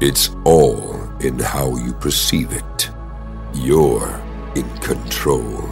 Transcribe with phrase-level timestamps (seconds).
[0.00, 2.90] It's all in how you perceive it.
[3.52, 4.18] You're
[4.54, 5.68] in control.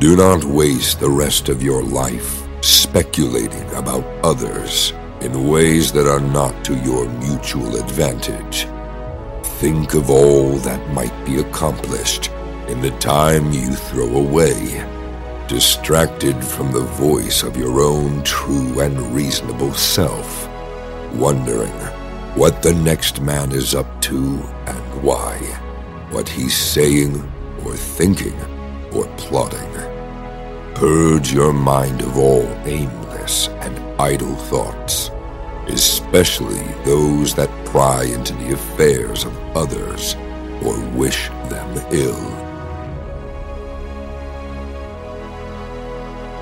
[0.00, 6.18] Do not waste the rest of your life speculating about others in ways that are
[6.18, 8.66] not to your mutual advantage.
[9.60, 12.32] Think of all that might be accomplished
[12.66, 14.84] in the time you throw away
[15.48, 20.48] distracted from the voice of your own true and reasonable self,
[21.14, 21.72] wondering
[22.34, 25.36] what the next man is up to and why,
[26.10, 27.16] what he's saying
[27.64, 28.38] or thinking
[28.92, 29.72] or plotting.
[30.74, 35.10] Purge your mind of all aimless and idle thoughts,
[35.68, 40.14] especially those that pry into the affairs of others
[40.64, 42.43] or wish them ill.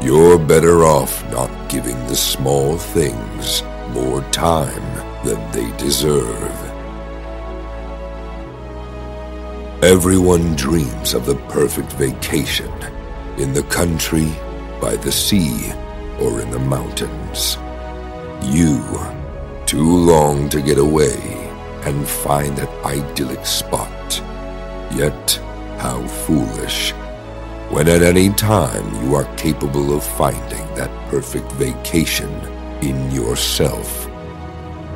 [0.03, 4.83] You're better off not giving the small things more time
[5.25, 6.51] than they deserve.
[9.81, 12.73] Everyone dreams of the perfect vacation
[13.39, 14.27] in the country,
[14.81, 15.73] by the sea,
[16.19, 17.57] or in the mountains.
[18.43, 18.83] You,
[19.67, 21.15] too long to get away
[21.85, 24.21] and find that idyllic spot.
[24.93, 25.41] Yet,
[25.79, 26.93] how foolish
[27.73, 32.29] when at any time you are capable of finding that perfect vacation
[32.83, 34.07] in yourself.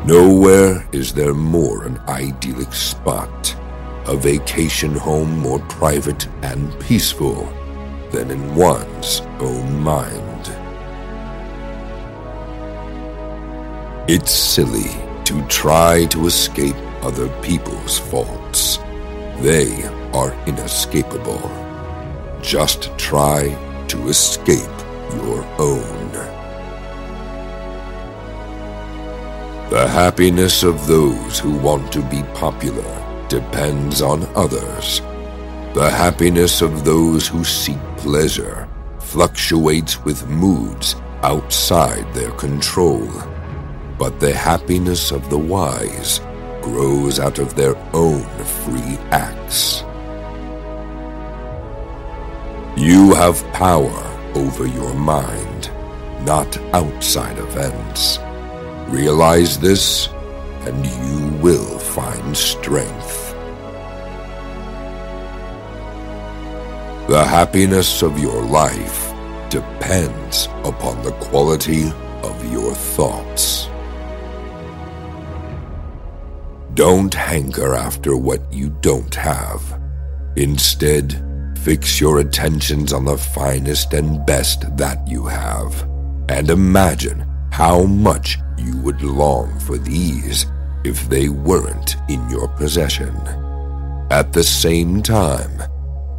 [0.05, 3.57] Nowhere is there more an idyllic spot,
[4.07, 7.49] a vacation home more private and peaceful
[8.11, 10.53] than in one's own mind.
[14.07, 14.93] It's silly
[15.25, 18.77] to try to escape other people's faults.
[19.41, 19.83] They
[20.13, 21.66] are inescapable.
[22.47, 23.49] Just try
[23.89, 24.79] to escape
[25.15, 26.13] your own.
[29.69, 35.01] The happiness of those who want to be popular depends on others.
[35.75, 38.69] The happiness of those who seek pleasure
[39.01, 43.11] fluctuates with moods outside their control.
[43.99, 46.21] But the happiness of the wise
[46.63, 48.23] grows out of their own
[48.63, 49.83] free acts.
[52.87, 55.73] You have power over your mind,
[56.25, 58.21] not outside events.
[58.87, 60.07] Realize this,
[60.61, 63.35] and you will find strength.
[67.09, 69.13] The happiness of your life
[69.51, 71.91] depends upon the quality
[72.23, 73.69] of your thoughts.
[76.75, 79.83] Don't hanker after what you don't have.
[80.37, 81.26] Instead,
[81.67, 85.83] fix your attentions on the finest and best that you have,
[86.29, 90.47] and imagine how much you would long for these
[90.85, 93.13] if they weren't in your possession.
[94.13, 95.61] At the same time,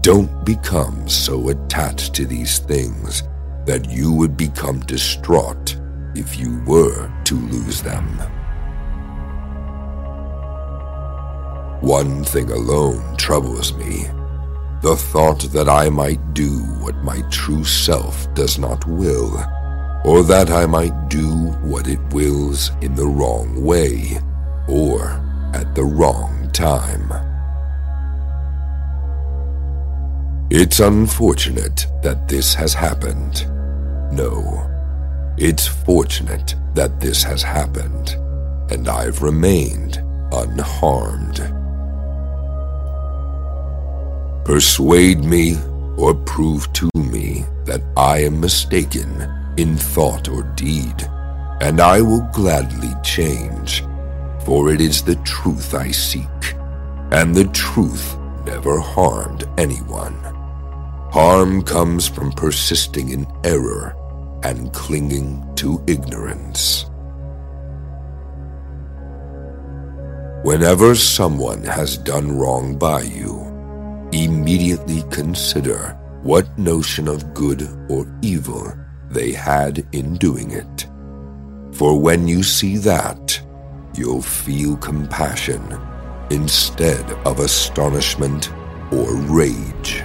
[0.02, 3.24] don't become so attached to these things
[3.66, 5.78] that you would become distraught
[6.14, 8.06] if you were to lose them.
[11.80, 14.10] One thing alone troubles me
[14.82, 19.44] the thought that I might do what my true self does not will,
[20.06, 21.28] or that I might do
[21.62, 24.20] what it wills in the wrong way,
[24.68, 25.22] or
[25.54, 27.12] at the wrong time.
[30.50, 33.46] It's unfortunate that this has happened.
[34.14, 34.64] No,
[35.38, 38.12] it's fortunate that this has happened,
[38.72, 39.98] and I've remained
[40.32, 41.40] unharmed.
[44.48, 45.58] Persuade me
[45.98, 49.28] or prove to me that I am mistaken
[49.58, 50.96] in thought or deed,
[51.60, 53.84] and I will gladly change,
[54.46, 56.56] for it is the truth I seek,
[57.12, 58.16] and the truth
[58.46, 60.16] never harmed anyone.
[61.12, 63.98] Harm comes from persisting in error
[64.44, 66.86] and clinging to ignorance.
[70.44, 73.57] Whenever someone has done wrong by you,
[74.48, 75.90] immediately consider
[76.24, 78.74] what notion of good or evil
[79.10, 80.88] they had in doing it.
[81.74, 83.38] For when you see that,
[83.94, 85.62] you'll feel compassion
[86.30, 88.50] instead of astonishment
[88.94, 90.02] or rage.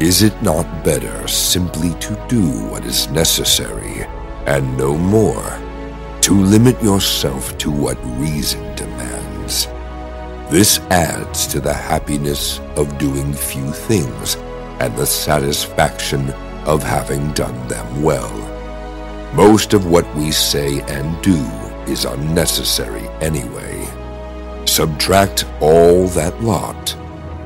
[0.00, 4.04] Is it not better simply to do what is necessary
[4.46, 5.58] and no more?
[6.20, 9.19] To limit yourself to what reason demands?
[10.50, 14.34] This adds to the happiness of doing few things
[14.80, 16.28] and the satisfaction
[16.66, 18.36] of having done them well.
[19.32, 21.36] Most of what we say and do
[21.86, 23.86] is unnecessary anyway.
[24.66, 26.96] Subtract all that lot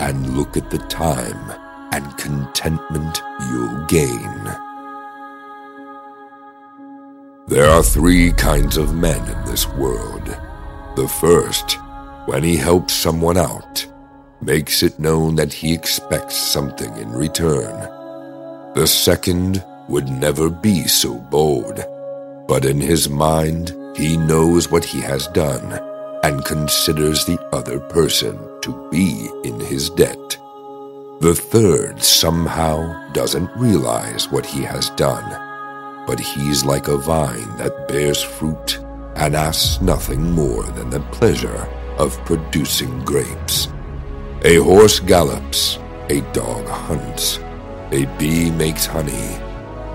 [0.00, 1.52] and look at the time
[1.92, 3.20] and contentment
[3.50, 4.56] you'll gain.
[7.48, 10.24] There are three kinds of men in this world.
[10.96, 11.78] The first,
[12.26, 13.86] when he helps someone out,
[14.40, 17.74] makes it known that he expects something in return.
[18.74, 21.84] The second would never be so bold,
[22.48, 25.78] but in his mind he knows what he has done
[26.24, 30.38] and considers the other person to be in his debt.
[31.20, 35.24] The third somehow doesn't realize what he has done,
[36.06, 38.83] but he's like a vine that bears fruit
[39.16, 41.68] and asks nothing more than the pleasure
[41.98, 43.68] of producing grapes.
[44.44, 45.78] A horse gallops,
[46.08, 47.38] a dog hunts,
[47.92, 49.38] a bee makes honey,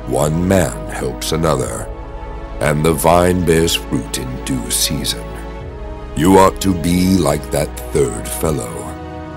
[0.08, 1.86] one man helps another,
[2.62, 5.26] and the vine bears fruit in due season.
[6.16, 8.72] You ought to be like that third fellow,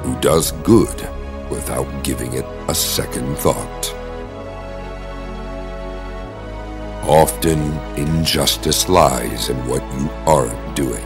[0.03, 1.09] who does good
[1.51, 3.95] without giving it a second thought.
[7.03, 7.59] Often,
[7.97, 11.05] injustice lies in what you aren't doing,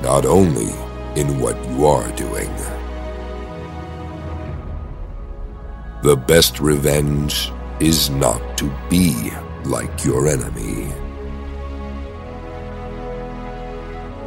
[0.00, 0.72] not only
[1.20, 2.54] in what you are doing.
[6.02, 7.50] The best revenge
[7.80, 9.32] is not to be
[9.64, 10.84] like your enemy.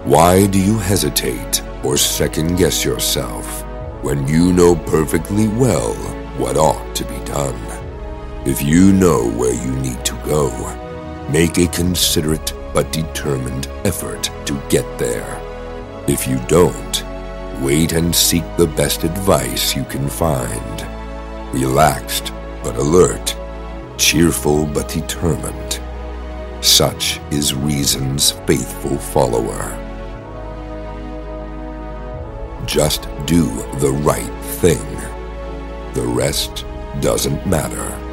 [0.03, 3.63] Why do you hesitate or second guess yourself
[4.03, 5.93] when you know perfectly well
[6.37, 7.55] what ought to be done?
[8.45, 10.49] If you know where you need to go,
[11.31, 15.39] make a considerate but determined effort to get there.
[16.07, 17.03] If you don't,
[17.61, 20.81] wait and seek the best advice you can find.
[21.53, 22.33] Relaxed
[22.63, 23.35] but alert,
[23.97, 25.79] cheerful but determined.
[26.61, 29.75] Such is reason's faithful follower.
[32.65, 33.45] Just do
[33.79, 34.85] the right thing.
[35.93, 36.65] The rest
[37.01, 38.08] doesn't matter.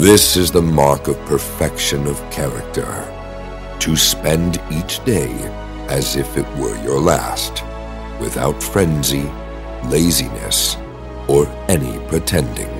[0.00, 2.88] This is the mark of perfection of character.
[3.80, 5.30] To spend each day
[5.90, 7.62] as if it were your last,
[8.18, 9.30] without frenzy,
[9.84, 10.78] laziness,
[11.28, 12.79] or any pretending.